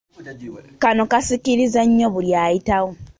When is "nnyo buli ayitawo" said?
1.87-2.91